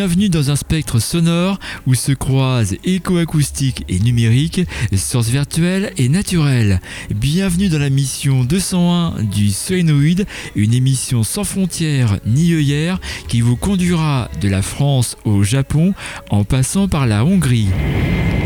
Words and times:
Bienvenue 0.00 0.30
dans 0.30 0.50
un 0.50 0.56
spectre 0.56 0.98
sonore 0.98 1.58
où 1.86 1.92
se 1.92 2.12
croisent 2.12 2.74
éco-acoustique 2.84 3.84
et 3.90 3.98
numérique, 3.98 4.62
source 4.96 5.28
virtuelle 5.28 5.92
et 5.98 6.08
naturelle. 6.08 6.80
Bienvenue 7.14 7.68
dans 7.68 7.78
la 7.78 7.90
mission 7.90 8.42
201 8.42 9.24
du 9.24 9.50
Solenoid, 9.50 10.24
une 10.56 10.72
émission 10.72 11.22
sans 11.22 11.44
frontières 11.44 12.18
ni 12.24 12.54
œillères 12.54 12.98
qui 13.28 13.42
vous 13.42 13.56
conduira 13.56 14.30
de 14.40 14.48
la 14.48 14.62
France 14.62 15.18
au 15.26 15.42
Japon 15.42 15.92
en 16.30 16.44
passant 16.44 16.88
par 16.88 17.06
la 17.06 17.22
Hongrie. 17.22 17.68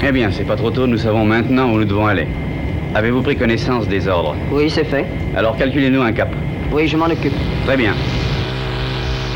Eh 0.05 0.11
bien, 0.11 0.33
c'est 0.33 0.43
pas 0.43 0.57
trop 0.57 0.73
tôt, 0.73 0.89
nous 0.89 0.99
savons 0.99 1.25
maintenant 1.25 1.71
où 1.71 1.79
nous 1.79 1.85
devons 1.85 2.07
aller. 2.07 2.27
Avez-vous 2.97 3.23
pris 3.23 3.37
connaissance 3.37 3.87
des 3.87 4.09
ordres? 4.09 4.35
Oui, 4.51 4.69
c'est 4.69 4.87
fait. 4.87 5.07
Alors 5.37 5.57
calculez-nous 5.57 6.03
un 6.03 6.13
cap. 6.13 6.35
Oui, 6.73 6.89
je 6.89 6.97
m'en 6.97 7.07
occupe. 7.07 7.33
Très 7.65 7.77
bien. 7.77 7.95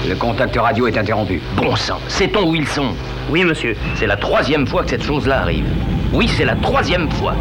Le 0.09 0.15
contact 0.15 0.57
radio 0.57 0.87
est 0.87 0.97
interrompu. 0.97 1.43
Bon 1.55 1.77
sang, 1.77 2.01
sait-on 2.09 2.49
où 2.49 2.55
ils 2.55 2.67
sont? 2.67 2.95
Oui, 3.29 3.45
monsieur. 3.45 3.77
C'est 3.95 4.07
la 4.07 4.17
troisième 4.17 4.67
fois 4.67 4.83
que 4.83 4.89
cette 4.89 5.05
chose-là 5.05 5.43
arrive. 5.43 5.67
Oui, 6.15 6.27
c'est 6.35 6.47
la 6.47 6.55
troisième 6.55 7.11
fois. 7.11 7.35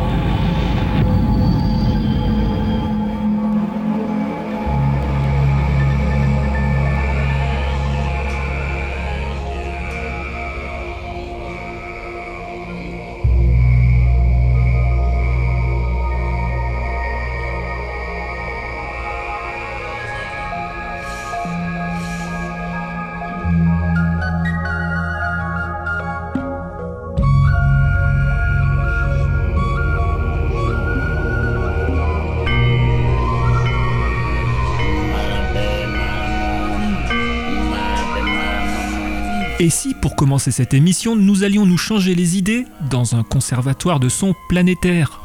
Commencer 40.18 40.50
cette 40.50 40.74
émission, 40.74 41.16
nous 41.16 41.44
allions 41.44 41.68
nous 41.68 41.78
changer 41.78 42.16
les 42.16 42.38
idées 42.38 42.66
dans 42.90 43.16
un 43.16 43.22
conservatoire 43.22 44.00
de 44.00 44.10
son 44.10 44.34
planétaire 44.50 45.22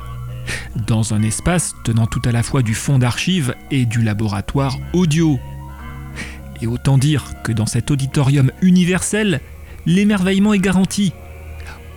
Dans 0.87 1.15
un 1.15 1.23
espace 1.23 1.75
tenant 1.83 2.07
tout 2.07 2.21
à 2.27 2.31
la 2.31 2.43
fois 2.43 2.61
du 2.61 2.75
fond 2.75 2.99
d'archives 2.99 3.55
et 3.71 3.87
du 3.87 4.03
laboratoire 4.03 4.77
audio 4.93 5.41
Et 6.61 6.67
autant 6.67 6.99
dire 6.99 7.33
que 7.43 7.53
dans 7.53 7.65
cet 7.65 7.91
auditorium 7.91 8.53
universel, 8.61 9.41
l'émerveillement 9.87 10.53
est 10.53 10.59
garanti. 10.59 11.15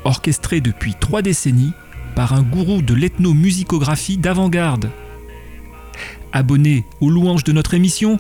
Orchestré 0.06 0.62
depuis 0.62 0.96
trois 0.98 1.22
décennies 1.22 1.74
par 2.16 2.32
un 2.32 2.44
gourou 2.44 2.82
de 2.82 2.94
l'ethnomusicographie 2.94 4.18
d'avant-garde. 4.18 4.90
Abonné 6.32 6.86
aux 7.02 7.10
louanges 7.10 7.44
de 7.44 7.52
notre 7.52 7.74
émission, 7.74 8.20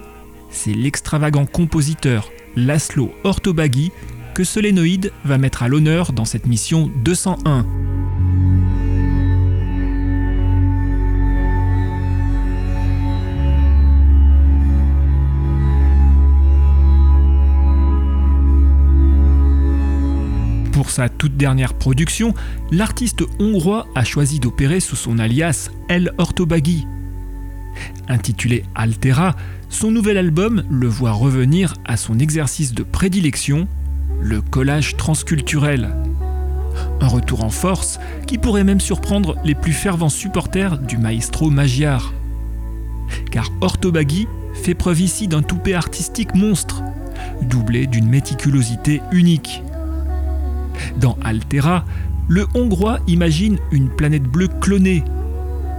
c'est 0.50 0.74
l'extravagant 0.74 1.46
compositeur 1.46 2.30
Laszlo 2.57 3.13
Ortobagi 3.24 3.94
que 4.35 4.44
Solénoïde 4.44 5.13
va 5.23 5.38
mettre 5.38 5.63
à 5.63 5.69
l'honneur 5.69 6.12
dans 6.12 6.25
cette 6.25 6.46
mission 6.46 6.91
201. 6.97 7.66
Pour 20.74 20.90
sa 20.90 21.07
toute 21.07 21.38
dernière 21.38 21.74
production, 21.74 22.34
l'artiste 22.72 23.24
hongrois 23.40 23.88
a 23.95 24.04
choisi 24.04 24.42
d'opérer 24.42 24.81
sous 24.81 24.98
son 24.98 25.18
alias 25.18 25.69
El 25.88 26.12
Ortobagi. 26.18 26.86
Intitulé 28.09 28.65
Altera, 28.75 29.38
son 29.69 29.92
nouvel 29.92 30.18
album 30.18 30.65
le 30.69 30.88
voit 30.88 31.13
revenir 31.13 31.75
à 31.86 31.95
son 31.95 32.19
exercice 32.19 32.74
de 32.74 32.83
prédilection, 32.83 33.69
le 34.21 34.41
collage 34.41 34.97
transculturel. 34.97 35.89
Un 37.01 37.07
retour 37.07 37.44
en 37.44 37.50
force 37.50 38.00
qui 38.27 38.38
pourrait 38.38 38.63
même 38.63 38.79
surprendre 38.79 39.35
les 39.44 39.56
plus 39.56 39.73
fervents 39.73 40.09
supporters 40.09 40.77
du 40.77 40.97
maestro 40.97 41.50
Magyar. 41.50 42.13
Car 43.31 43.50
Ortobagi 43.62 44.27
fait 44.53 44.73
preuve 44.73 45.01
ici 45.01 45.27
d'un 45.27 45.41
toupet 45.41 45.73
artistique 45.73 46.33
monstre, 46.33 46.81
doublé 47.41 47.88
d'une 47.88 48.09
méticulosité 48.09 49.01
unique. 49.12 49.62
Dans 50.97 51.18
Altera, 51.23 51.85
le 52.27 52.47
Hongrois 52.56 53.00
imagine 53.07 53.59
une 53.71 53.89
planète 53.89 54.23
bleue 54.23 54.47
clonée, 54.47 55.03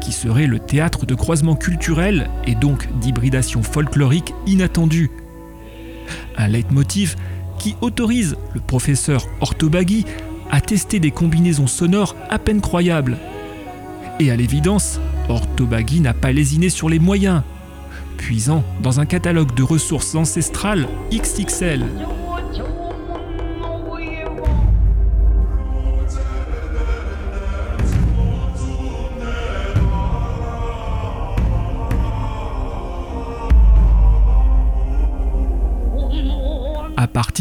qui 0.00 0.12
serait 0.12 0.46
le 0.46 0.60
théâtre 0.60 1.06
de 1.06 1.14
croisements 1.14 1.56
culturels 1.56 2.30
et 2.46 2.54
donc 2.54 2.88
d'hybridation 3.00 3.62
folklorique 3.62 4.32
inattendue. 4.46 5.10
Un 6.36 6.48
leitmotiv 6.48 7.16
autorise 7.80 8.36
le 8.54 8.60
professeur 8.60 9.26
Ortobagi 9.40 10.04
a 10.50 10.60
testé 10.60 11.00
des 11.00 11.10
combinaisons 11.10 11.66
sonores 11.66 12.14
à 12.30 12.38
peine 12.38 12.60
croyables. 12.60 13.16
Et 14.20 14.30
à 14.30 14.36
l'évidence, 14.36 15.00
Orthobagui 15.28 16.00
n'a 16.00 16.14
pas 16.14 16.32
lésiné 16.32 16.68
sur 16.68 16.88
les 16.88 16.98
moyens, 16.98 17.42
puisant 18.16 18.62
dans 18.82 19.00
un 19.00 19.06
catalogue 19.06 19.54
de 19.54 19.62
ressources 19.62 20.14
ancestrales 20.14 20.88
XXL. 21.12 21.84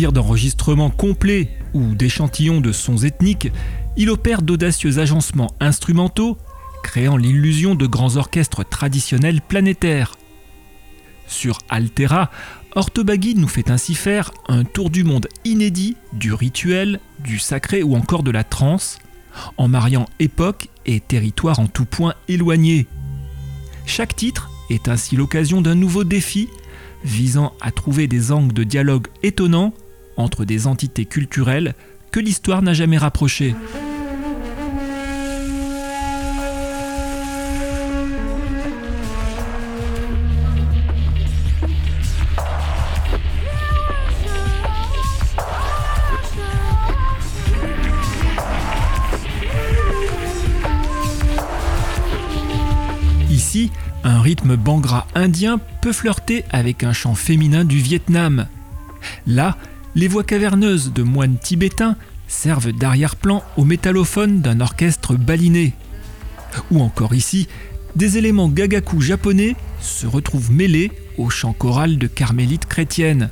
D'enregistrements 0.01 0.89
complets 0.89 1.49
ou 1.73 1.95
d'échantillons 1.95 2.59
de 2.59 2.71
sons 2.71 2.97
ethniques, 3.05 3.51
il 3.95 4.09
opère 4.09 4.41
d'audacieux 4.41 4.99
agencements 4.99 5.53
instrumentaux, 5.59 6.37
créant 6.83 7.17
l'illusion 7.17 7.75
de 7.75 7.87
grands 7.87 8.17
orchestres 8.17 8.67
traditionnels 8.67 9.41
planétaires. 9.41 10.15
Sur 11.27 11.59
Altera, 11.69 12.29
Orthobagui 12.75 13.35
nous 13.35 13.47
fait 13.47 13.71
ainsi 13.71 13.95
faire 13.95 14.31
un 14.49 14.65
tour 14.65 14.89
du 14.89 15.03
monde 15.03 15.27
inédit 15.45 15.95
du 16.11 16.33
rituel, 16.33 16.99
du 17.23 17.39
sacré 17.39 17.81
ou 17.81 17.95
encore 17.95 18.23
de 18.23 18.31
la 18.31 18.43
trance, 18.43 18.99
en 19.57 19.69
mariant 19.69 20.07
époque 20.19 20.67
et 20.85 20.99
territoire 20.99 21.59
en 21.59 21.67
tout 21.67 21.85
point 21.85 22.15
éloignés. 22.27 22.85
Chaque 23.85 24.15
titre 24.15 24.49
est 24.69 24.89
ainsi 24.89 25.15
l'occasion 25.15 25.61
d'un 25.61 25.75
nouveau 25.75 26.03
défi 26.03 26.49
visant 27.05 27.53
à 27.61 27.71
trouver 27.71 28.07
des 28.07 28.31
angles 28.31 28.53
de 28.53 28.63
dialogue 28.63 29.07
étonnants 29.23 29.73
entre 30.17 30.45
des 30.45 30.67
entités 30.67 31.05
culturelles 31.05 31.75
que 32.11 32.19
l'histoire 32.19 32.61
n'a 32.61 32.73
jamais 32.73 32.97
rapprochées. 32.97 33.55
Ici, 53.29 53.71
un 54.05 54.21
rythme 54.21 54.55
bangra 54.55 55.07
indien 55.15 55.59
peut 55.81 55.91
flirter 55.91 56.45
avec 56.51 56.83
un 56.83 56.93
chant 56.93 57.15
féminin 57.15 57.65
du 57.65 57.79
Vietnam. 57.79 58.47
Là, 59.27 59.57
les 59.95 60.09
voix 60.09 60.23
caverneuses 60.23 60.91
de 60.93 61.03
moines 61.03 61.37
tibétains 61.37 61.95
servent 62.27 62.73
d'arrière-plan 62.73 63.43
au 63.55 63.63
métallophone 63.63 64.41
d'un 64.41 64.59
orchestre 64.59 65.15
baliné. 65.15 65.73
Ou 66.69 66.81
encore 66.81 67.13
ici, 67.15 67.47
des 67.95 68.17
éléments 68.17 68.49
gagaku 68.49 68.99
japonais 68.99 69.55
se 69.79 70.05
retrouvent 70.05 70.51
mêlés 70.51 70.91
au 71.17 71.29
chant 71.29 71.53
choral 71.53 71.97
de 71.97 72.07
carmélites 72.07 72.65
chrétiennes. 72.65 73.29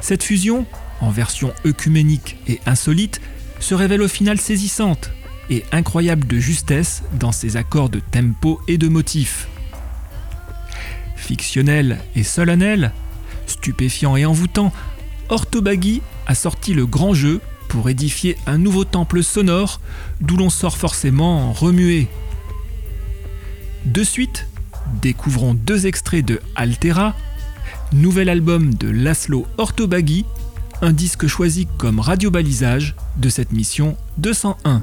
Cette 0.00 0.24
fusion, 0.24 0.66
en 1.00 1.10
version 1.10 1.52
œcuménique 1.64 2.36
et 2.48 2.60
insolite, 2.66 3.20
se 3.60 3.74
révèle 3.74 4.02
au 4.02 4.08
final 4.08 4.40
saisissante 4.40 5.10
et 5.48 5.64
incroyable 5.70 6.26
de 6.26 6.38
justesse 6.38 7.02
dans 7.18 7.32
ses 7.32 7.56
accords 7.56 7.88
de 7.88 8.00
tempo 8.00 8.60
et 8.66 8.78
de 8.78 8.88
motifs. 8.88 9.48
Fictionnel 11.16 11.98
et 12.16 12.24
solennel, 12.24 12.92
stupéfiant 13.46 14.16
et 14.16 14.24
envoûtant, 14.24 14.72
Orthobagui 15.30 16.02
a 16.26 16.34
sorti 16.34 16.74
le 16.74 16.86
grand 16.86 17.14
jeu 17.14 17.40
pour 17.68 17.88
édifier 17.88 18.36
un 18.46 18.58
nouveau 18.58 18.84
temple 18.84 19.22
sonore 19.22 19.80
d'où 20.20 20.36
l'on 20.36 20.50
sort 20.50 20.76
forcément 20.76 21.52
remué. 21.52 22.08
De 23.84 24.02
suite, 24.02 24.46
découvrons 25.00 25.54
deux 25.54 25.86
extraits 25.86 26.24
de 26.24 26.40
Altera, 26.56 27.14
nouvel 27.92 28.28
album 28.28 28.74
de 28.74 28.90
Laszlo 28.90 29.46
Orthobagui, 29.56 30.26
un 30.82 30.92
disque 30.92 31.26
choisi 31.26 31.68
comme 31.78 32.00
radiobalisage 32.00 32.96
de 33.16 33.28
cette 33.28 33.52
mission 33.52 33.96
201. 34.18 34.82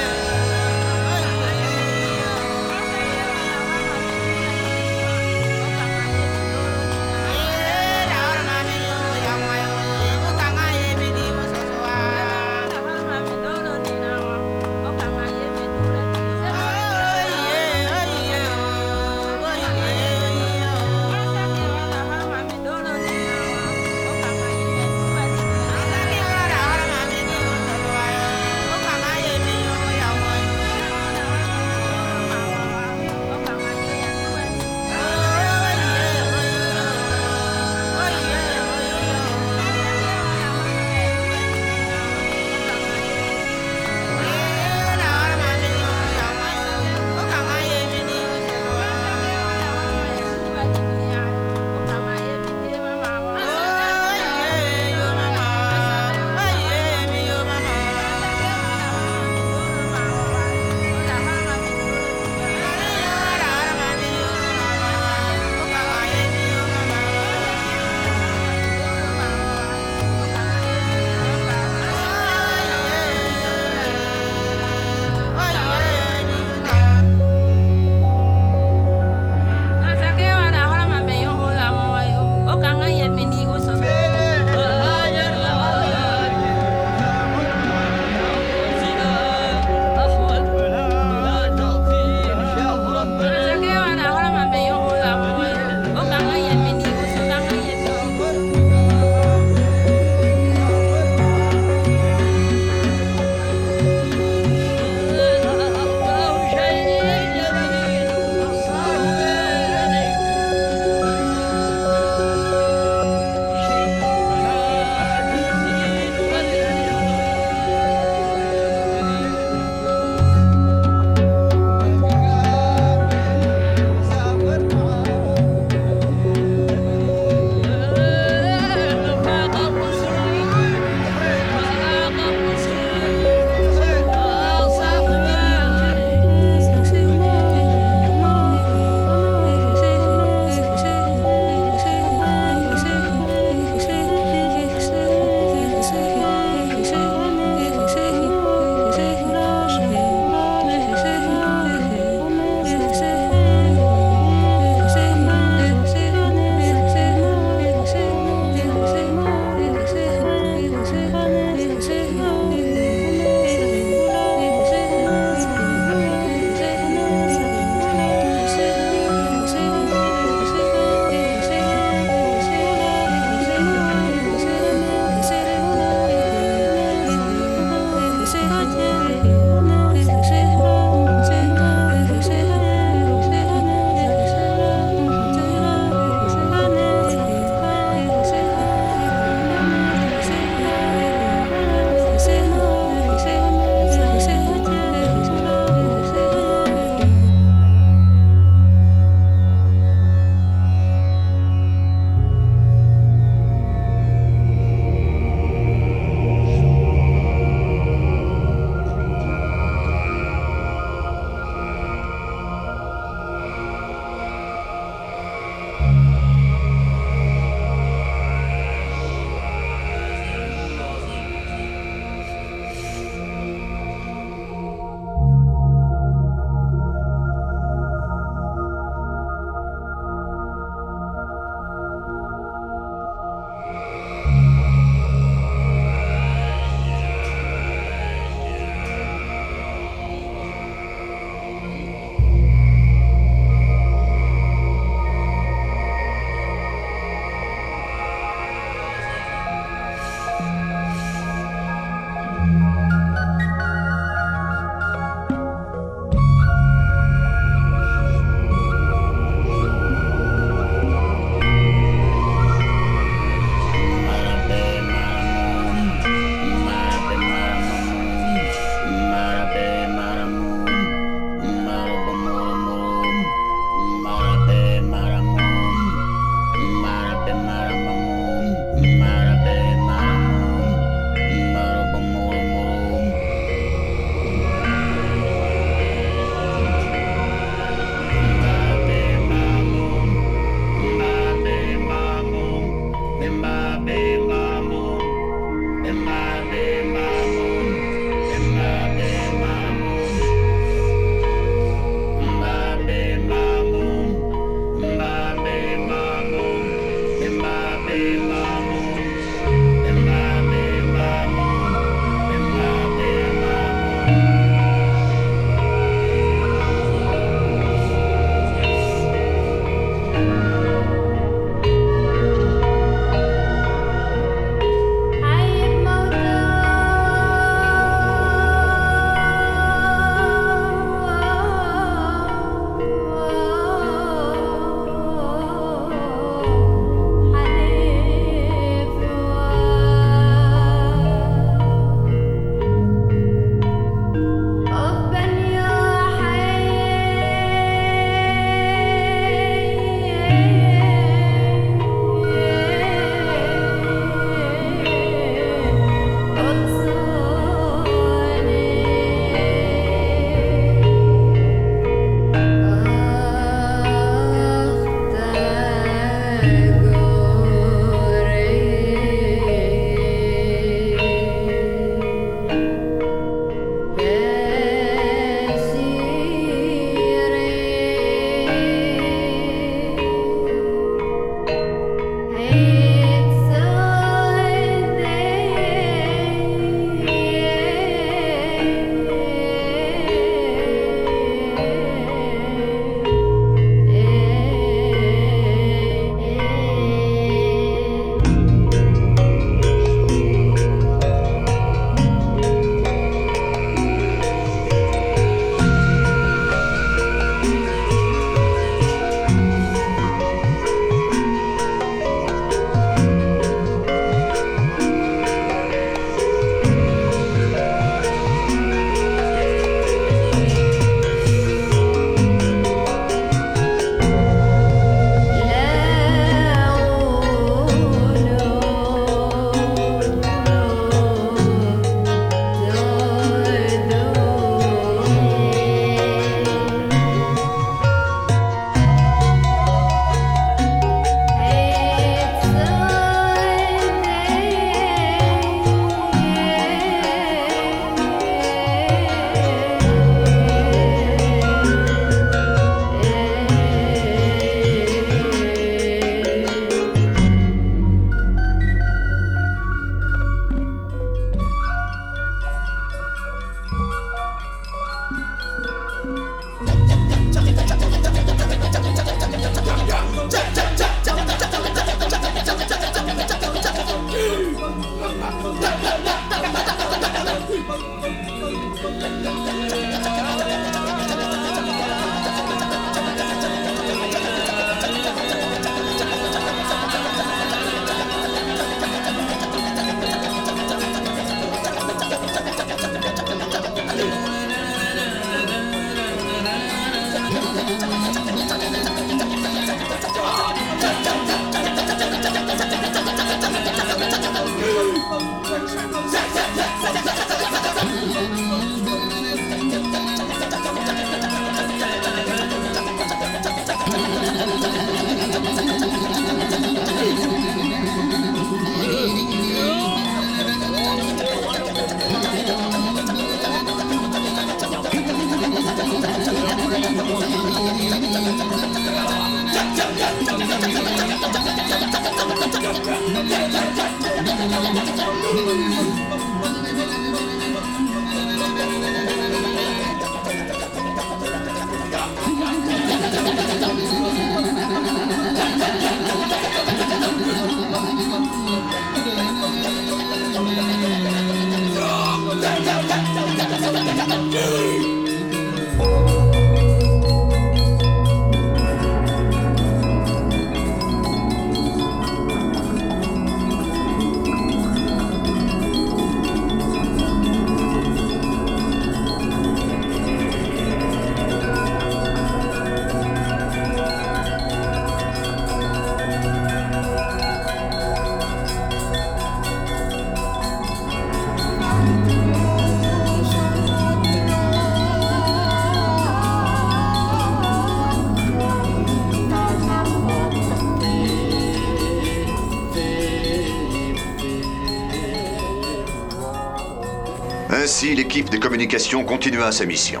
Ainsi, 597.60 597.92
l'équipe 597.96 598.30
de 598.30 598.36
communication 598.36 599.02
continua 599.02 599.50
sa 599.50 599.66
mission. 599.66 600.00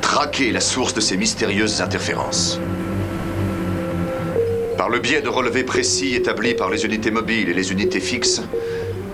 Traquer 0.00 0.50
la 0.50 0.60
source 0.60 0.92
de 0.92 1.00
ces 1.00 1.16
mystérieuses 1.16 1.80
interférences. 1.80 2.58
Par 4.76 4.88
le 4.88 4.98
biais 4.98 5.22
de 5.22 5.28
relevés 5.28 5.62
précis 5.62 6.16
établis 6.16 6.54
par 6.54 6.70
les 6.70 6.84
unités 6.84 7.12
mobiles 7.12 7.48
et 7.48 7.54
les 7.54 7.70
unités 7.70 8.00
fixes, 8.00 8.42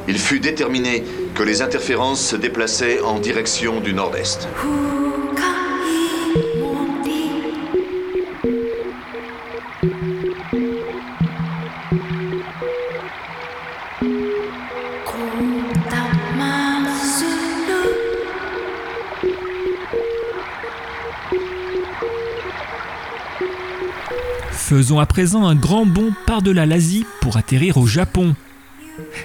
il 0.09 0.19
fut 0.19 0.41
déterminé 0.41 1.05
que 1.35 1.43
les 1.43 1.61
interférences 1.61 2.25
se 2.25 2.37
déplaçaient 2.37 3.01
en 3.03 3.19
direction 3.19 3.81
du 3.81 3.93
nord-est. 3.93 4.49
Faisons 24.79 25.01
à 25.01 25.07
présent 25.07 25.45
un 25.45 25.57
grand 25.57 25.87
bond 25.87 26.13
par-delà 26.25 26.65
l'Asie 26.65 27.05
pour 27.21 27.37
atterrir 27.37 27.79
au 27.79 27.89
Japon. 27.89 28.37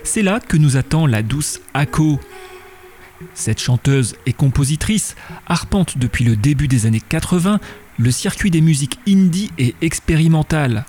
C'est 0.03 0.23
là 0.23 0.39
que 0.39 0.57
nous 0.57 0.77
attend 0.77 1.05
la 1.05 1.21
douce 1.21 1.61
Ako. 1.75 2.19
Cette 3.35 3.61
chanteuse 3.61 4.15
et 4.25 4.33
compositrice 4.33 5.15
arpente 5.45 5.99
depuis 5.99 6.25
le 6.25 6.35
début 6.35 6.67
des 6.67 6.87
années 6.87 7.03
80 7.07 7.59
le 7.99 8.09
circuit 8.09 8.49
des 8.49 8.61
musiques 8.61 8.97
indie 9.07 9.51
et 9.59 9.75
expérimentales. 9.83 10.85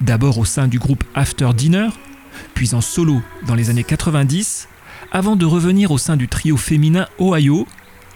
D'abord 0.00 0.38
au 0.38 0.46
sein 0.46 0.68
du 0.68 0.78
groupe 0.78 1.04
After 1.14 1.50
Dinner, 1.54 1.88
puis 2.54 2.74
en 2.74 2.80
solo 2.80 3.20
dans 3.46 3.54
les 3.54 3.68
années 3.68 3.84
90, 3.84 4.68
avant 5.12 5.36
de 5.36 5.44
revenir 5.44 5.90
au 5.90 5.98
sein 5.98 6.16
du 6.16 6.28
trio 6.28 6.56
féminin 6.56 7.08
Ohio 7.20 7.68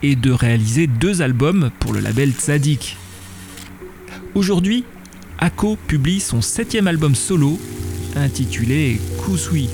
et 0.03 0.17
de 0.17 0.31
réaliser 0.31 0.87
deux 0.87 1.21
albums 1.21 1.71
pour 1.81 1.93
le 1.93 2.01
label 2.01 2.31
Tzadik. 2.31 2.97
Aujourd'hui, 4.35 4.87
Ako 5.43 5.79
publie 5.87 6.21
son 6.21 6.43
septième 6.43 6.87
album 6.87 7.15
solo 7.15 7.59
intitulé 8.15 9.01
Kusui. 9.25 9.71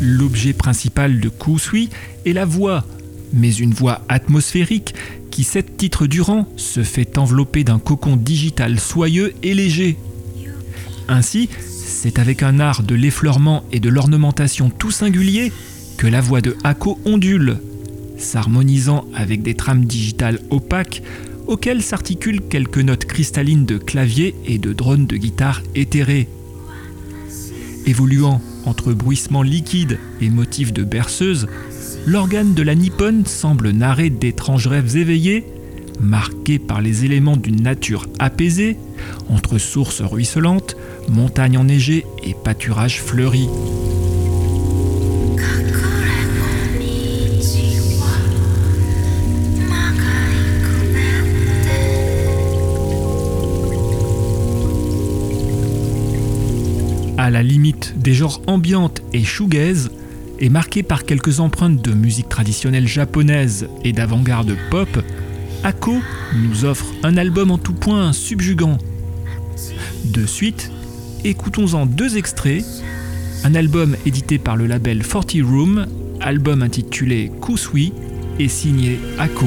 L'objet 0.00 0.52
principal 0.52 1.18
de 1.18 1.28
Kusui 1.28 1.90
est 2.24 2.32
la 2.32 2.44
voix, 2.44 2.84
mais 3.32 3.52
une 3.52 3.74
voix 3.74 4.02
atmosphérique 4.08 4.94
qui, 5.36 5.44
sept 5.44 5.76
titres 5.76 6.06
durant, 6.06 6.48
se 6.56 6.82
fait 6.82 7.18
envelopper 7.18 7.62
d'un 7.62 7.78
cocon 7.78 8.16
digital 8.16 8.80
soyeux 8.80 9.34
et 9.42 9.52
léger. 9.52 9.98
Ainsi, 11.08 11.50
c'est 11.60 12.18
avec 12.18 12.42
un 12.42 12.58
art 12.58 12.82
de 12.82 12.94
l'effleurement 12.94 13.62
et 13.70 13.78
de 13.78 13.90
l'ornementation 13.90 14.70
tout 14.70 14.90
singulier 14.90 15.52
que 15.98 16.06
la 16.06 16.22
voix 16.22 16.40
de 16.40 16.56
Hako 16.64 16.98
ondule, 17.04 17.58
s'harmonisant 18.16 19.04
avec 19.14 19.42
des 19.42 19.52
trames 19.52 19.84
digitales 19.84 20.40
opaques 20.48 21.02
auxquelles 21.46 21.82
s'articulent 21.82 22.40
quelques 22.40 22.78
notes 22.78 23.04
cristallines 23.04 23.66
de 23.66 23.76
clavier 23.76 24.34
et 24.46 24.56
de 24.56 24.72
drones 24.72 25.06
de 25.06 25.18
guitare 25.18 25.60
éthérés. 25.74 26.28
Évoluant 27.84 28.40
entre 28.64 28.94
bruissements 28.94 29.42
liquides 29.42 29.98
et 30.22 30.30
motifs 30.30 30.72
de 30.72 30.82
berceuse, 30.82 31.46
l'organe 32.06 32.54
de 32.54 32.62
la 32.62 32.76
Nippon 32.76 33.24
semble 33.26 33.70
narrer 33.70 34.10
d'étranges 34.10 34.68
rêves 34.68 34.96
éveillés, 34.96 35.44
marqués 36.00 36.60
par 36.60 36.80
les 36.80 37.04
éléments 37.04 37.36
d'une 37.36 37.62
nature 37.62 38.06
apaisée, 38.20 38.76
entre 39.28 39.58
sources 39.58 40.02
ruisselantes, 40.02 40.76
montagnes 41.08 41.58
enneigées 41.58 42.06
et 42.22 42.34
pâturages 42.34 43.02
fleuris. 43.02 43.48
À 57.18 57.30
la 57.30 57.42
limite 57.42 57.94
des 57.98 58.14
genres 58.14 58.40
ambiantes 58.46 59.02
et 59.12 59.24
shoegaze, 59.24 59.90
est 60.38 60.48
marqué 60.48 60.82
par 60.82 61.04
quelques 61.04 61.40
empreintes 61.40 61.82
de 61.82 61.92
musique 61.92 62.28
traditionnelle 62.28 62.86
japonaise 62.86 63.68
et 63.84 63.92
d'avant-garde 63.92 64.56
pop, 64.70 64.88
Ako 65.64 65.96
nous 66.34 66.64
offre 66.64 66.86
un 67.02 67.16
album 67.16 67.50
en 67.50 67.58
tout 67.58 67.72
point 67.72 68.12
subjugant. 68.12 68.78
De 70.04 70.26
suite, 70.26 70.70
écoutons-en 71.24 71.86
deux 71.86 72.16
extraits. 72.16 72.64
Un 73.44 73.54
album 73.54 73.96
édité 74.06 74.38
par 74.38 74.56
le 74.56 74.66
label 74.66 75.02
40 75.02 75.36
Room, 75.42 75.86
album 76.20 76.62
intitulé 76.62 77.30
Kusui, 77.40 77.92
et 78.38 78.48
signé 78.48 78.98
Ako. 79.18 79.46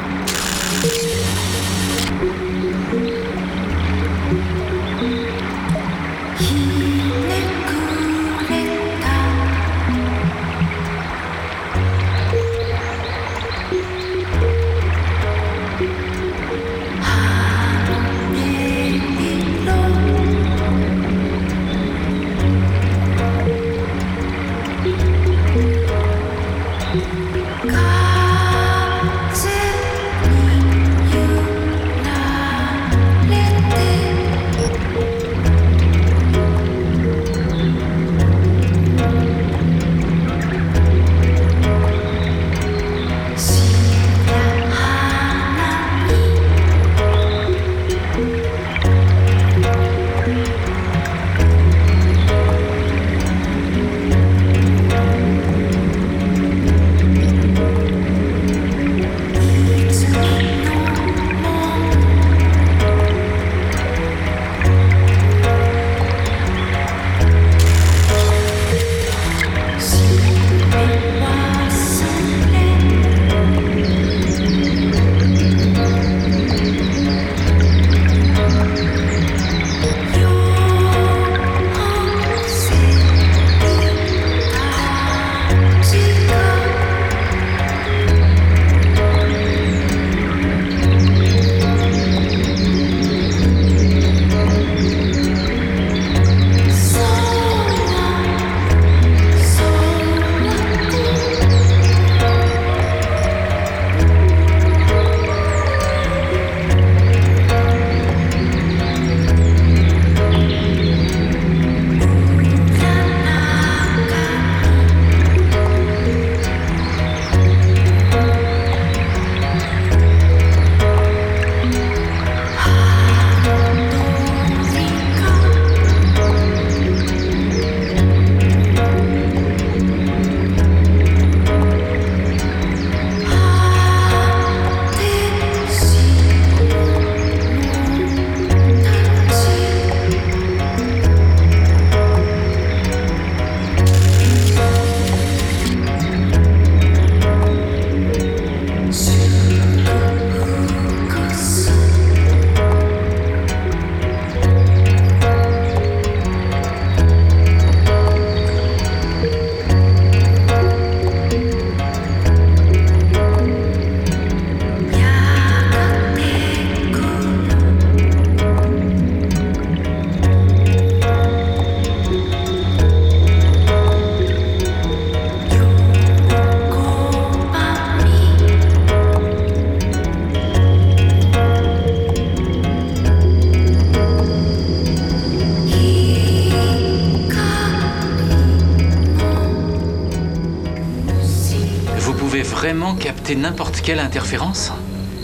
N'importe 193.35 193.81
quelle 193.81 193.99
interférence 193.99 194.71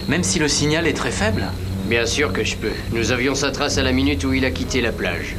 Même 0.08 0.24
si 0.24 0.40
le 0.40 0.48
signal 0.48 0.88
est 0.88 0.94
très 0.94 1.12
faible 1.12 1.46
Bien 1.86 2.06
sûr 2.06 2.34
que 2.34 2.44
je 2.44 2.56
peux. 2.56 2.72
Nous 2.92 3.12
avions 3.12 3.36
sa 3.36 3.52
trace 3.52 3.78
à 3.78 3.84
la 3.84 3.92
minute 3.92 4.24
où 4.24 4.34
il 4.34 4.46
a 4.46 4.52
quitté 4.52 4.82
la 4.82 4.92
plage. 4.92 5.36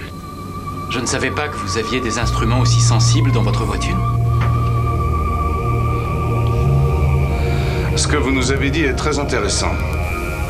Je 0.90 0.98
ne 0.98 1.06
savais 1.06 1.30
pas 1.30 1.48
que 1.48 1.56
vous 1.56 1.78
aviez 1.78 2.00
des 2.00 2.18
instruments 2.18 2.60
aussi 2.60 2.80
sensibles 2.80 3.32
dans 3.32 3.42
votre 3.42 3.64
voiture. 3.64 3.96
Ce 7.96 8.06
que 8.06 8.16
vous 8.16 8.32
nous 8.32 8.52
avez 8.52 8.70
dit 8.70 8.84
est 8.84 8.94
très 8.94 9.18
intéressant. 9.18 9.72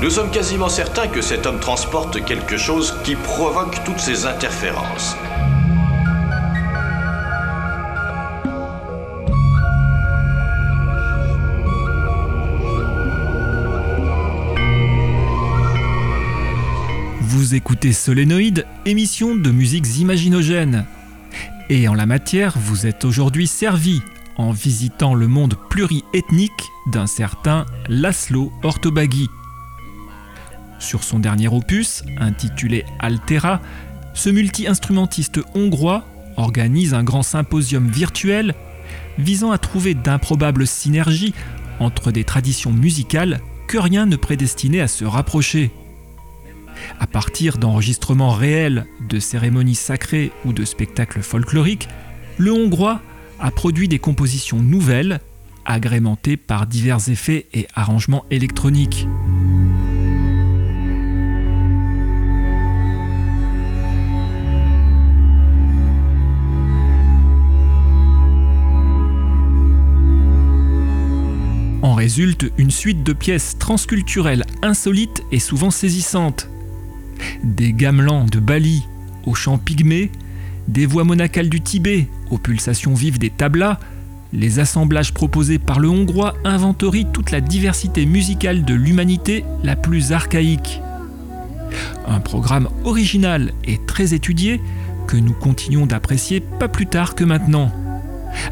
Nous 0.01 0.11
sommes 0.11 0.31
quasiment 0.31 0.69
certains 0.69 1.09
que 1.09 1.21
cet 1.21 1.47
homme 1.47 1.59
transporte 1.59 2.25
quelque 2.25 2.57
chose 2.57 2.95
qui 3.05 3.17
provoque 3.17 3.83
toutes 3.85 3.99
ces 3.99 4.27
interférences. 4.27 5.17
Vous 17.49 17.55
écoutez 17.55 17.95
Solénoïde, 17.95 18.67
émission 18.85 19.35
de 19.35 19.51
musiques 19.51 19.97
imaginogènes. 19.97 20.85
Et 21.71 21.89
en 21.89 21.95
la 21.95 22.05
matière, 22.05 22.59
vous 22.59 22.87
êtes 22.87 23.07
aujourd'hui 23.07 23.47
servi 23.47 24.03
en 24.37 24.51
visitant 24.51 25.15
le 25.15 25.29
monde 25.29 25.55
pluriethnique 25.71 26.53
d'un 26.93 27.07
certain 27.07 27.65
Laszlo 27.89 28.53
Ortobagi. 28.63 29.31
Sur 30.79 31.03
son 31.03 31.21
dernier 31.21 31.49
opus, 31.49 32.03
intitulé 32.19 32.85
Altera, 32.99 33.63
ce 34.13 34.29
multi-instrumentiste 34.29 35.41
hongrois 35.55 36.05
organise 36.37 36.93
un 36.93 37.03
grand 37.03 37.23
symposium 37.23 37.89
virtuel 37.89 38.55
visant 39.17 39.53
à 39.53 39.57
trouver 39.57 39.95
d'improbables 39.95 40.67
synergies 40.67 41.33
entre 41.81 42.13
des 42.13 42.25
traditions 42.25 42.75
musicales 42.75 43.41
que 43.69 43.79
rien 43.79 44.05
ne 44.05 44.17
prédestinait 44.17 44.83
à 44.83 44.89
se 44.89 45.07
rapprocher. 45.07 45.73
À 47.01 47.07
partir 47.07 47.59
d'enregistrements 47.59 48.33
réels 48.33 48.87
de 49.09 49.19
cérémonies 49.21 49.75
sacrées 49.75 50.33
ou 50.45 50.53
de 50.53 50.65
spectacles 50.65 51.23
folkloriques, 51.23 51.89
le 52.39 52.53
Hongrois 52.53 53.01
a 53.41 53.51
produit 53.51 53.89
des 53.89 53.99
compositions 53.99 54.61
nouvelles, 54.61 55.21
agrémentées 55.65 56.37
par 56.37 56.67
divers 56.67 57.09
effets 57.09 57.47
et 57.53 57.69
arrangements 57.75 58.25
électroniques. 58.31 59.07
En 71.81 71.95
résulte 71.95 72.51
une 72.59 72.71
suite 72.71 73.05
de 73.05 73.13
pièces 73.13 73.57
transculturelles 73.59 74.45
insolites 74.63 75.23
et 75.31 75.39
souvent 75.39 75.71
saisissantes. 75.71 76.49
Des 77.43 77.73
gamelans 77.73 78.25
de 78.25 78.41
Bali 78.41 78.87
aux 79.27 79.35
chants 79.35 79.59
pygmées, 79.59 80.11
des 80.69 80.87
voix 80.87 81.05
monacales 81.05 81.49
du 81.49 81.61
Tibet 81.61 82.09
aux 82.31 82.39
pulsations 82.39 82.95
vives 82.95 83.19
des 83.19 83.31
tablas, 83.31 83.79
les 84.33 84.59
assemblages 84.59 85.15
proposés 85.15 85.59
par 85.59 85.81
le 85.81 85.89
Hongrois 85.89 86.35
inventorient 86.45 87.11
toute 87.13 87.31
la 87.31 87.41
diversité 87.41 88.05
musicale 88.05 88.65
de 88.65 88.75
l'humanité 88.75 89.45
la 89.63 89.77
plus 89.77 90.13
archaïque. 90.13 90.83
Un 92.07 92.21
programme 92.21 92.69
original 92.85 93.53
et 93.65 93.79
très 93.87 94.15
étudié 94.15 94.61
que 95.07 95.17
nous 95.17 95.33
continuons 95.33 95.87
d'apprécier 95.87 96.41
pas 96.41 96.69
plus 96.69 96.87
tard 96.87 97.15
que 97.15 97.25
maintenant. 97.25 97.73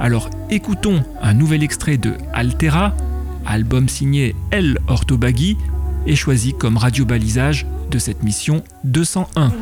Alors 0.00 0.30
écoutons 0.50 1.04
un 1.22 1.34
nouvel 1.34 1.62
extrait 1.62 1.98
de 1.98 2.14
Altera, 2.32 2.94
album 3.44 3.88
signé 3.88 4.34
El 4.50 4.78
Ortobaghi 4.88 5.58
et 6.06 6.16
choisi 6.16 6.54
comme 6.54 6.78
radio-balisage 6.78 7.66
de 7.90 7.98
cette 7.98 8.22
mission 8.22 8.62
201. 8.84 9.52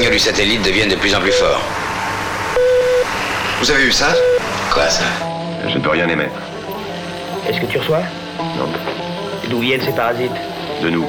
Signaux 0.00 0.12
du 0.12 0.18
satellite 0.18 0.62
deviennent 0.62 0.88
de 0.88 0.96
plus 0.96 1.14
en 1.14 1.20
plus 1.20 1.32
forts. 1.32 1.60
Vous 3.60 3.70
avez 3.70 3.84
vu 3.84 3.92
ça? 3.92 4.14
Quoi 4.72 4.88
ça? 4.88 5.04
Je 5.68 5.76
ne 5.76 5.82
peux 5.82 5.90
rien 5.90 6.08
émettre. 6.08 6.40
Est-ce 7.46 7.60
que 7.60 7.66
tu 7.66 7.76
reçois? 7.76 8.00
Non. 8.38 8.70
D'où 9.50 9.60
viennent 9.60 9.82
ces 9.82 9.92
parasites? 9.92 10.32
De 10.82 10.88
nous. 10.88 11.06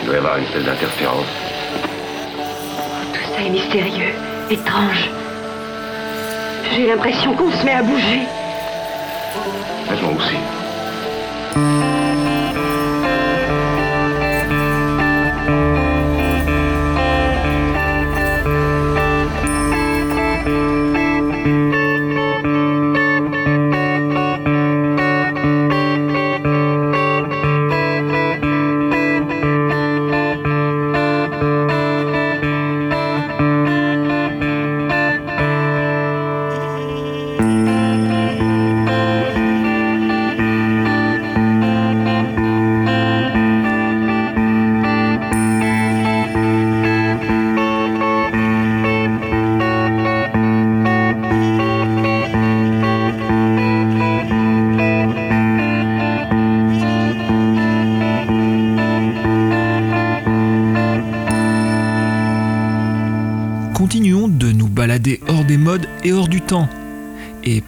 Il 0.00 0.06
doit 0.06 0.16
y 0.16 0.18
avoir 0.18 0.38
une 0.38 0.44
espèce 0.44 0.64
d'interférence. 0.64 1.26
Tout 3.12 3.32
ça 3.32 3.42
est 3.46 3.50
mystérieux, 3.50 4.14
étrange. 4.50 5.08
J'ai 6.74 6.88
l'impression 6.88 7.32
qu'on 7.34 7.52
se 7.52 7.64
met 7.64 7.74
à 7.74 7.82
bouger. 7.84 8.22
Moi 10.02 10.12
aussi. 10.18 10.63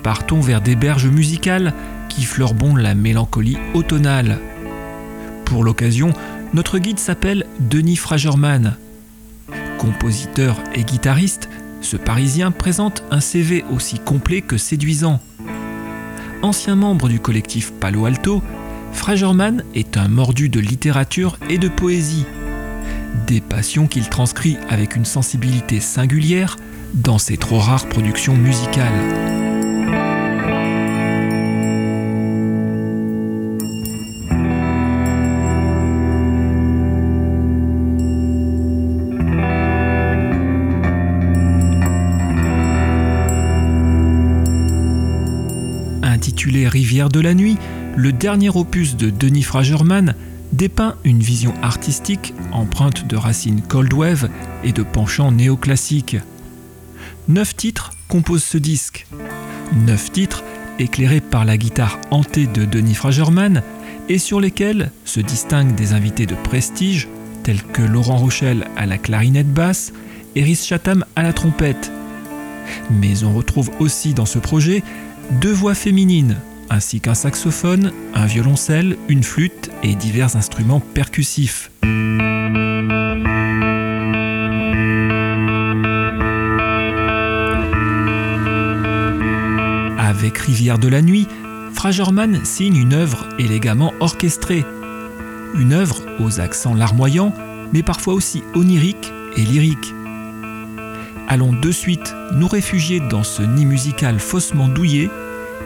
Partons 0.06 0.40
vers 0.40 0.60
des 0.60 0.76
berges 0.76 1.08
musicales 1.08 1.74
qui 2.08 2.22
fleurbont 2.22 2.76
la 2.76 2.94
mélancolie 2.94 3.58
automnale. 3.74 4.38
Pour 5.44 5.64
l'occasion, 5.64 6.12
notre 6.54 6.78
guide 6.78 7.00
s'appelle 7.00 7.44
Denis 7.58 7.96
Fragerman. 7.96 8.76
Compositeur 9.78 10.62
et 10.76 10.84
guitariste, 10.84 11.48
ce 11.80 11.96
Parisien 11.96 12.52
présente 12.52 13.02
un 13.10 13.18
CV 13.18 13.64
aussi 13.74 13.98
complet 13.98 14.42
que 14.42 14.58
séduisant. 14.58 15.18
Ancien 16.40 16.76
membre 16.76 17.08
du 17.08 17.18
collectif 17.18 17.72
Palo 17.72 18.06
Alto, 18.06 18.44
Fragerman 18.92 19.64
est 19.74 19.96
un 19.96 20.06
mordu 20.06 20.48
de 20.48 20.60
littérature 20.60 21.36
et 21.50 21.58
de 21.58 21.66
poésie. 21.66 22.26
Des 23.26 23.40
passions 23.40 23.88
qu'il 23.88 24.08
transcrit 24.08 24.56
avec 24.68 24.94
une 24.94 25.04
sensibilité 25.04 25.80
singulière 25.80 26.54
dans 26.94 27.18
ses 27.18 27.36
trop 27.36 27.58
rares 27.58 27.88
productions 27.88 28.36
musicales. 28.36 29.55
Intitulé 46.46 46.68
Rivière 46.68 47.08
de 47.08 47.18
la 47.18 47.34
nuit, 47.34 47.58
le 47.96 48.12
dernier 48.12 48.50
opus 48.50 48.94
de 48.94 49.10
Denis 49.10 49.42
Fragerman 49.42 50.14
dépeint 50.52 50.94
une 51.02 51.18
vision 51.18 51.52
artistique 51.60 52.34
empreinte 52.52 53.04
de 53.04 53.16
racines 53.16 53.62
cold 53.62 53.92
wave 53.92 54.28
et 54.62 54.70
de 54.70 54.84
penchants 54.84 55.32
néoclassiques. 55.32 56.18
Neuf 57.26 57.56
titres 57.56 57.94
composent 58.06 58.44
ce 58.44 58.58
disque. 58.58 59.08
Neuf 59.86 60.12
titres 60.12 60.44
éclairés 60.78 61.20
par 61.20 61.44
la 61.44 61.56
guitare 61.56 61.98
hantée 62.12 62.46
de 62.46 62.64
Denis 62.64 62.94
Fragerman 62.94 63.64
et 64.08 64.18
sur 64.18 64.38
lesquels 64.38 64.92
se 65.04 65.18
distinguent 65.18 65.74
des 65.74 65.94
invités 65.94 66.26
de 66.26 66.36
prestige 66.36 67.08
tels 67.42 67.64
que 67.64 67.82
Laurent 67.82 68.18
Rochelle 68.18 68.68
à 68.76 68.86
la 68.86 68.98
clarinette 68.98 69.52
basse 69.52 69.92
et 70.36 70.44
Rhys 70.44 70.64
Chatham 70.64 71.04
à 71.16 71.24
la 71.24 71.32
trompette. 71.32 71.90
Mais 72.90 73.24
on 73.24 73.34
retrouve 73.34 73.70
aussi 73.80 74.14
dans 74.14 74.26
ce 74.26 74.38
projet 74.38 74.84
deux 75.30 75.52
voix 75.52 75.74
féminines, 75.74 76.36
ainsi 76.70 77.00
qu'un 77.00 77.14
saxophone, 77.14 77.92
un 78.14 78.26
violoncelle, 78.26 78.96
une 79.08 79.22
flûte 79.22 79.70
et 79.82 79.94
divers 79.94 80.36
instruments 80.36 80.80
percussifs. 80.80 81.70
Avec 89.98 90.38
Rivière 90.38 90.78
de 90.78 90.88
la 90.88 91.02
nuit, 91.02 91.26
Fragerman 91.74 92.44
signe 92.44 92.76
une 92.76 92.94
œuvre 92.94 93.28
élégamment 93.38 93.92
orchestrée. 94.00 94.64
Une 95.58 95.72
œuvre 95.72 96.02
aux 96.20 96.40
accents 96.40 96.74
larmoyants, 96.74 97.32
mais 97.72 97.82
parfois 97.82 98.14
aussi 98.14 98.42
oniriques 98.54 99.12
et 99.36 99.42
lyriques. 99.42 99.94
Allons 101.28 101.52
de 101.52 101.72
suite 101.72 102.14
nous 102.34 102.46
réfugier 102.46 103.00
dans 103.00 103.24
ce 103.24 103.42
nid 103.42 103.66
musical 103.66 104.20
faussement 104.20 104.68
douillé 104.68 105.10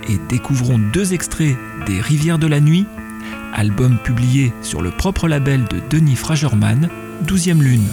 et 0.08 0.16
découvrons 0.30 0.78
deux 0.78 1.12
extraits 1.12 1.54
des 1.86 2.00
Rivières 2.00 2.38
de 2.38 2.46
la 2.46 2.60
Nuit, 2.60 2.86
album 3.52 3.98
publié 3.98 4.54
sur 4.62 4.80
le 4.80 4.90
propre 4.90 5.28
label 5.28 5.64
de 5.64 5.76
Denis 5.90 6.16
Fragerman, 6.16 6.88
12e 7.26 7.60
Lune. 7.60 7.86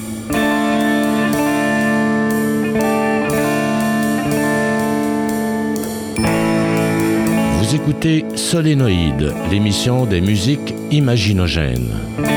Vous 7.59 7.75
écoutez 7.75 8.23
Solénoïde, 8.35 9.33
l'émission 9.51 10.05
des 10.05 10.21
musiques 10.21 10.73
imaginogènes. 10.89 12.36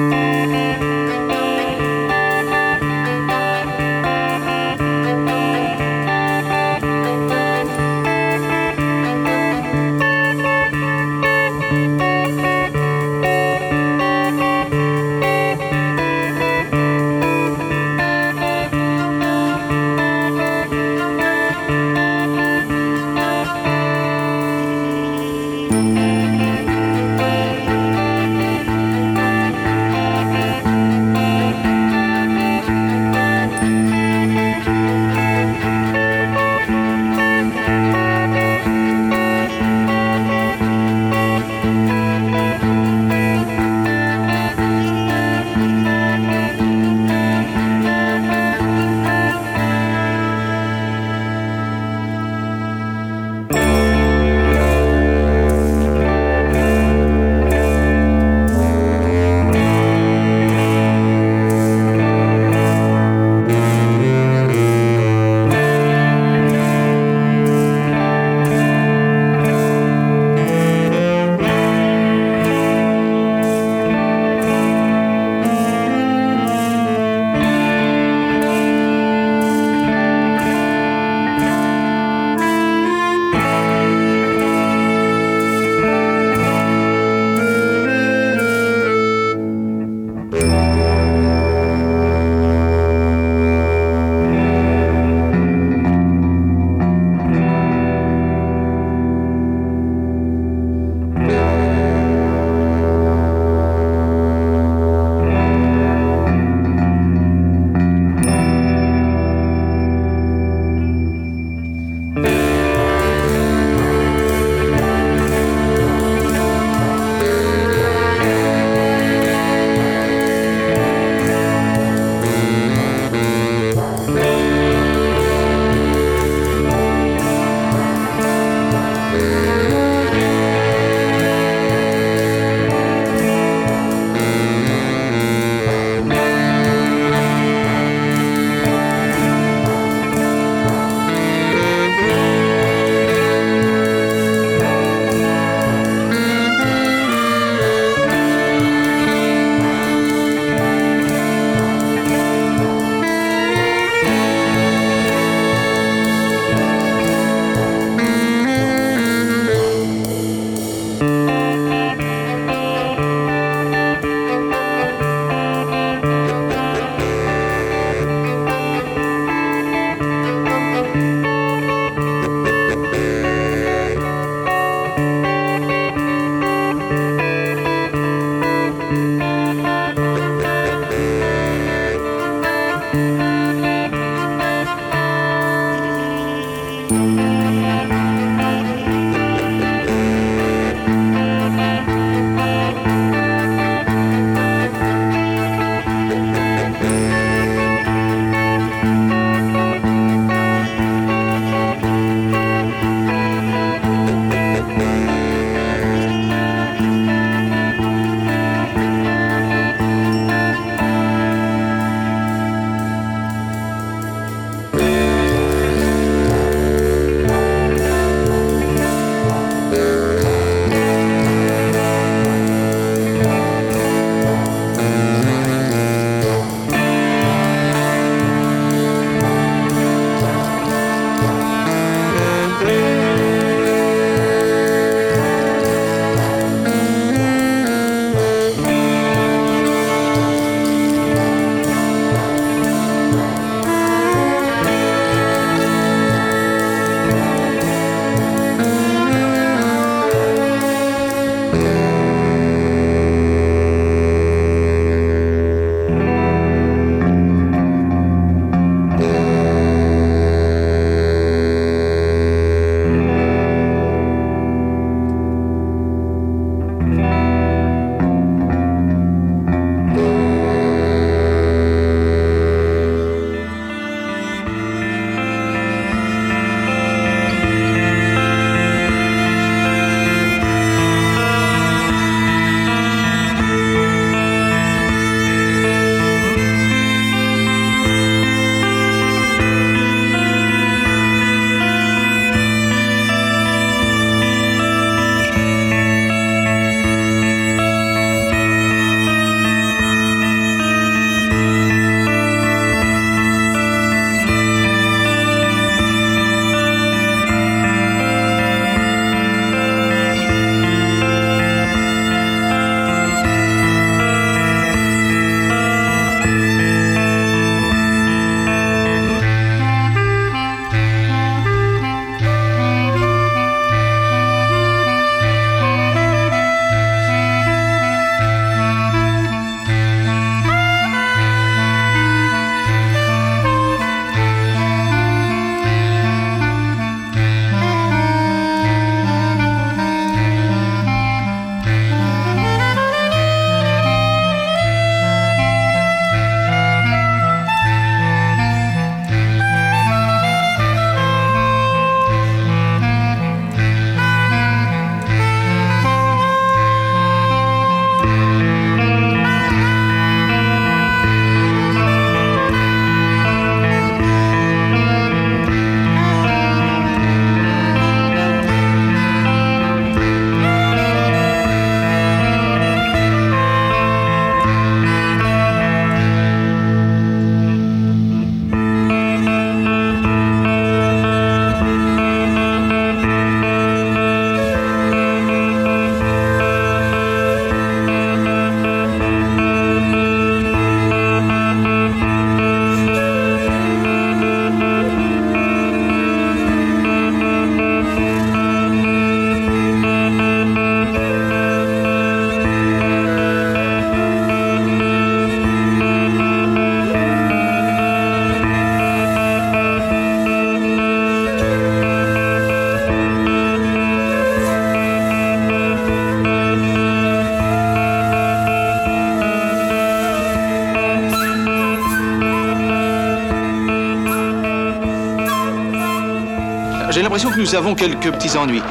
Nous 427.51 427.57
avons 427.57 427.75
quelques 427.75 428.09
petits 428.11 428.37
ennuis. 428.37 428.61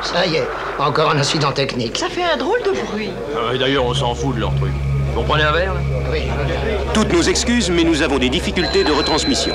Ça 0.00 0.24
y 0.26 0.36
est, 0.36 0.46
encore 0.78 1.10
un 1.10 1.18
incident 1.18 1.50
technique. 1.50 1.98
Ça 1.98 2.08
fait 2.08 2.22
un 2.22 2.36
drôle 2.36 2.62
de 2.62 2.70
bruit. 2.70 3.10
Ah, 3.34 3.56
D'ailleurs, 3.58 3.84
on 3.84 3.94
s'en 3.94 4.14
fout 4.14 4.36
de 4.36 4.40
leur 4.40 4.54
truc. 4.54 4.70
Vous 5.16 5.22
prenez 5.24 5.42
un 5.42 5.50
verre 5.50 5.74
là? 5.74 5.80
Oui. 6.12 6.22
Toutes 6.94 7.12
nos 7.12 7.22
excuses, 7.22 7.68
mais 7.68 7.82
nous 7.82 8.00
avons 8.02 8.18
des 8.18 8.28
difficultés 8.28 8.84
de 8.84 8.92
retransmission. 8.92 9.54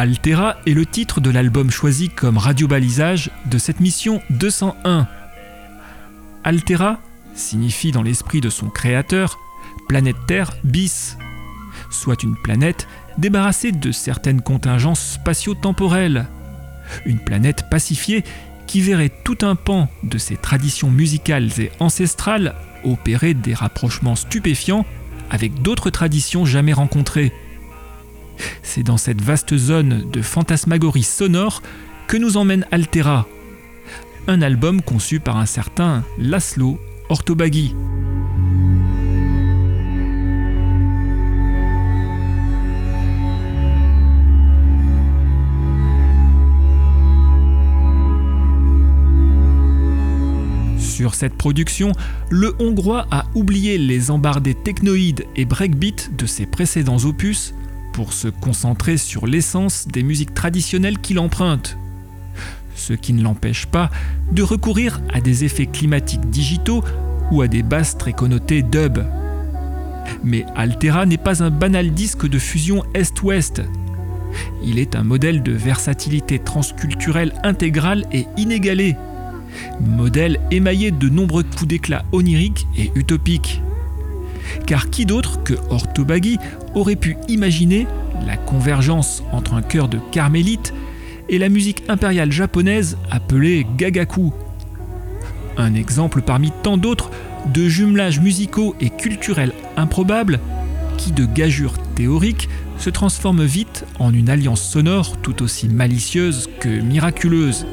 Altera 0.00 0.56
est 0.64 0.72
le 0.72 0.86
titre 0.86 1.20
de 1.20 1.28
l'album 1.28 1.70
choisi 1.70 2.08
comme 2.08 2.38
radiobalisage 2.38 3.30
de 3.50 3.58
cette 3.58 3.80
mission 3.80 4.22
201. 4.30 5.06
Altera 6.42 7.00
signifie 7.34 7.92
dans 7.92 8.02
l'esprit 8.02 8.40
de 8.40 8.48
son 8.48 8.70
créateur 8.70 9.38
planète 9.88 10.16
Terre 10.26 10.52
bis, 10.64 11.18
soit 11.90 12.22
une 12.22 12.34
planète 12.34 12.88
débarrassée 13.18 13.72
de 13.72 13.92
certaines 13.92 14.40
contingences 14.40 15.18
spatio-temporelles, 15.20 16.28
une 17.04 17.18
planète 17.18 17.68
pacifiée 17.68 18.24
qui 18.66 18.80
verrait 18.80 19.12
tout 19.22 19.36
un 19.42 19.54
pan 19.54 19.90
de 20.02 20.16
ses 20.16 20.38
traditions 20.38 20.90
musicales 20.90 21.50
et 21.60 21.72
ancestrales 21.78 22.54
opérer 22.84 23.34
des 23.34 23.52
rapprochements 23.52 24.16
stupéfiants 24.16 24.86
avec 25.28 25.60
d'autres 25.60 25.90
traditions 25.90 26.46
jamais 26.46 26.72
rencontrées. 26.72 27.34
C'est 28.62 28.82
dans 28.82 28.96
cette 28.96 29.20
vaste 29.20 29.56
zone 29.56 30.10
de 30.10 30.22
fantasmagorie 30.22 31.02
sonore 31.02 31.62
que 32.06 32.16
nous 32.16 32.36
emmène 32.36 32.66
Altera, 32.70 33.26
un 34.26 34.42
album 34.42 34.82
conçu 34.82 35.20
par 35.20 35.36
un 35.36 35.46
certain 35.46 36.04
Laszlo 36.18 36.78
Ortobagi. 37.08 37.74
Sur 50.78 51.14
cette 51.14 51.34
production, 51.34 51.92
le 52.28 52.54
Hongrois 52.58 53.06
a 53.10 53.24
oublié 53.34 53.78
les 53.78 54.10
embardés 54.10 54.54
technoïdes 54.54 55.24
et 55.34 55.46
breakbeat 55.46 56.14
de 56.14 56.26
ses 56.26 56.44
précédents 56.44 56.98
opus 57.04 57.54
pour 57.92 58.12
se 58.12 58.28
concentrer 58.28 58.96
sur 58.96 59.26
l'essence 59.26 59.86
des 59.88 60.02
musiques 60.02 60.34
traditionnelles 60.34 60.98
qu'il 60.98 61.18
emprunte. 61.18 61.76
Ce 62.74 62.92
qui 62.92 63.12
ne 63.12 63.22
l'empêche 63.22 63.66
pas 63.66 63.90
de 64.32 64.42
recourir 64.42 65.00
à 65.12 65.20
des 65.20 65.44
effets 65.44 65.66
climatiques 65.66 66.30
digitaux 66.30 66.82
ou 67.30 67.42
à 67.42 67.48
des 67.48 67.62
basses 67.62 67.98
très 67.98 68.12
connotées 68.12 68.62
dub. 68.62 68.98
Mais 70.24 70.44
Altera 70.56 71.06
n'est 71.06 71.18
pas 71.18 71.42
un 71.42 71.50
banal 71.50 71.92
disque 71.92 72.28
de 72.28 72.38
fusion 72.38 72.84
Est-Ouest. 72.94 73.62
Il 74.62 74.78
est 74.78 74.96
un 74.96 75.02
modèle 75.02 75.42
de 75.42 75.52
versatilité 75.52 76.38
transculturelle 76.38 77.32
intégrale 77.42 78.04
et 78.12 78.26
inégalée. 78.36 78.96
Modèle 79.80 80.38
émaillé 80.50 80.90
de 80.90 81.08
nombreux 81.08 81.42
coups 81.42 81.66
d'éclat 81.66 82.04
oniriques 82.12 82.66
et 82.76 82.90
utopiques. 82.94 83.62
Car 84.66 84.90
qui 84.90 85.06
d'autre 85.06 85.42
que 85.42 85.54
Ortobagi 85.70 86.38
aurait 86.74 86.96
pu 86.96 87.16
imaginer 87.28 87.86
la 88.26 88.36
convergence 88.36 89.22
entre 89.32 89.54
un 89.54 89.62
chœur 89.62 89.88
de 89.88 89.98
carmélites 90.10 90.72
et 91.28 91.38
la 91.38 91.48
musique 91.48 91.82
impériale 91.88 92.32
japonaise 92.32 92.98
appelée 93.10 93.66
Gagaku 93.76 94.32
Un 95.56 95.74
exemple 95.74 96.22
parmi 96.22 96.52
tant 96.62 96.76
d'autres 96.76 97.10
de 97.52 97.68
jumelages 97.68 98.20
musicaux 98.20 98.74
et 98.80 98.90
culturels 98.90 99.52
improbables 99.76 100.40
qui, 100.98 101.12
de 101.12 101.24
gageure 101.24 101.74
théorique, 101.94 102.48
se 102.78 102.90
transforment 102.90 103.44
vite 103.44 103.84
en 103.98 104.12
une 104.12 104.28
alliance 104.28 104.62
sonore 104.62 105.16
tout 105.18 105.42
aussi 105.42 105.68
malicieuse 105.68 106.48
que 106.60 106.68
miraculeuse. 106.68 107.66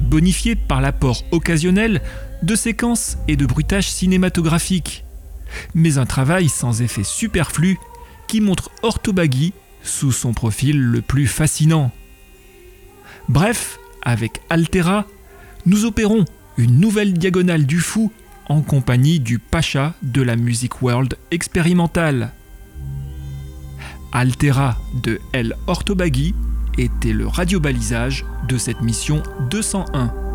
Bonifié 0.00 0.54
par 0.54 0.80
l'apport 0.80 1.24
occasionnel 1.30 2.02
de 2.42 2.54
séquences 2.54 3.16
et 3.28 3.36
de 3.36 3.46
bruitages 3.46 3.90
cinématographiques, 3.90 5.04
mais 5.74 5.98
un 5.98 6.06
travail 6.06 6.48
sans 6.48 6.82
effet 6.82 7.04
superflu 7.04 7.78
qui 8.28 8.40
montre 8.40 8.70
Ortobagi 8.82 9.52
sous 9.82 10.12
son 10.12 10.32
profil 10.32 10.78
le 10.78 11.00
plus 11.00 11.26
fascinant. 11.26 11.90
Bref, 13.28 13.78
avec 14.02 14.40
Altera, 14.50 15.06
nous 15.64 15.84
opérons 15.84 16.24
une 16.58 16.78
nouvelle 16.78 17.14
diagonale 17.14 17.66
du 17.66 17.80
fou 17.80 18.12
en 18.48 18.62
compagnie 18.62 19.20
du 19.20 19.38
pacha 19.38 19.94
de 20.02 20.22
la 20.22 20.36
music 20.36 20.82
world 20.82 21.16
expérimentale. 21.30 22.32
Altera 24.12 24.78
de 25.02 25.20
El 25.32 25.56
était 26.78 27.12
le 27.12 27.26
radiobalisage 27.26 28.24
de 28.48 28.58
cette 28.58 28.80
mission 28.80 29.22
201. 29.50 30.25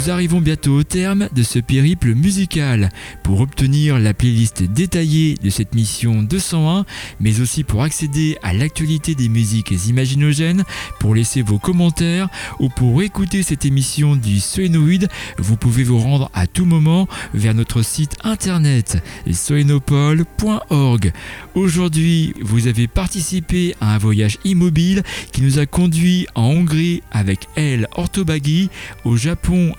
Nous 0.00 0.10
arrivons 0.10 0.40
bientôt 0.40 0.78
au 0.78 0.82
terme 0.82 1.28
de 1.34 1.42
ce 1.42 1.58
périple 1.58 2.14
musical. 2.14 2.88
Pour 3.22 3.40
obtenir 3.40 3.98
la 3.98 4.14
playlist 4.14 4.62
détaillée 4.62 5.34
de 5.42 5.50
cette 5.50 5.74
mission 5.74 6.22
201, 6.22 6.86
mais 7.18 7.40
aussi 7.40 7.64
pour 7.64 7.82
accéder 7.82 8.38
à 8.42 8.54
l'actualité 8.54 9.14
des 9.14 9.28
musiques 9.28 9.74
imaginogènes, 9.88 10.64
pour 11.00 11.14
laisser 11.14 11.42
vos 11.42 11.58
commentaires 11.58 12.28
ou 12.60 12.70
pour 12.70 13.02
écouter 13.02 13.42
cette 13.42 13.66
émission 13.66 14.16
du 14.16 14.40
Soenoid, 14.40 15.06
vous 15.38 15.56
pouvez 15.56 15.84
vous 15.84 15.98
rendre 15.98 16.30
à 16.32 16.46
tout 16.46 16.64
moment 16.64 17.06
vers 17.34 17.54
notre 17.54 17.82
site 17.82 18.16
internet 18.24 19.02
soenopole.org. 19.30 21.12
Aujourd'hui, 21.54 22.32
vous 22.40 22.68
avez 22.68 22.86
participé 22.86 23.74
à 23.82 23.96
un 23.96 23.98
voyage 23.98 24.38
immobile 24.44 25.02
qui 25.32 25.42
nous 25.42 25.58
a 25.58 25.66
conduit 25.66 26.26
en 26.34 26.44
Hongrie 26.44 27.02
avec 27.10 27.48
El 27.56 27.86
Ortobaghi, 27.96 28.70
au 29.04 29.16
Japon 29.16 29.74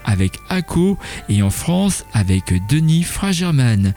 Ako 0.49 0.97
et 1.29 1.41
en 1.41 1.49
France 1.49 2.05
avec 2.13 2.53
Denis 2.67 3.03
Fragerman. 3.03 3.93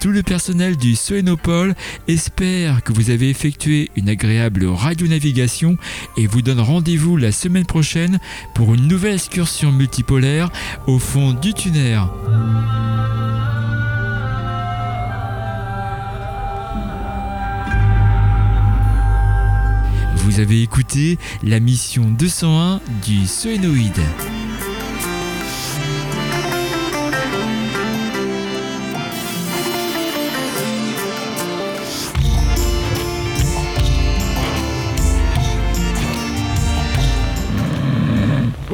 Tout 0.00 0.10
le 0.10 0.22
personnel 0.22 0.76
du 0.76 0.94
Soenopole 0.94 1.74
espère 2.08 2.82
que 2.82 2.92
vous 2.92 3.10
avez 3.10 3.30
effectué 3.30 3.90
une 3.96 4.08
agréable 4.08 4.66
radionavigation 4.66 5.76
et 6.16 6.26
vous 6.26 6.42
donne 6.42 6.60
rendez-vous 6.60 7.16
la 7.16 7.32
semaine 7.32 7.66
prochaine 7.66 8.18
pour 8.54 8.74
une 8.74 8.86
nouvelle 8.88 9.14
excursion 9.14 9.72
multipolaire 9.72 10.50
au 10.86 10.98
fond 10.98 11.32
du 11.32 11.54
tunnel. 11.54 12.00
Vous 20.16 20.40
avez 20.40 20.62
écouté 20.62 21.18
la 21.42 21.60
mission 21.60 22.04
201 22.10 22.80
du 23.04 23.26
Soenoid. 23.26 24.33